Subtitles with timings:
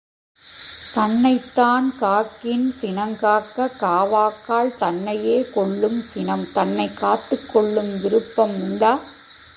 [0.93, 8.99] தன்னைத்தான் காக்கின் சினங்காக்க காவாக்கால் தன்னையே கொல்லும் சினம் தன்னைக் காத்துக் கொள்ளும் விருப்பம் உண்டா?